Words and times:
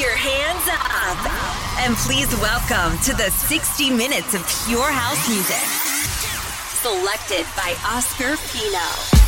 your 0.00 0.16
hands 0.16 0.68
up. 0.68 1.18
And 1.84 1.96
please 1.96 2.30
welcome 2.40 2.98
to 3.04 3.12
the 3.12 3.30
60 3.30 3.90
minutes 3.90 4.34
of 4.34 4.40
pure 4.66 4.90
house 4.90 5.28
music. 5.28 5.56
Selected 6.80 7.46
by 7.56 7.74
Oscar 7.86 8.36
Pino. 8.48 9.21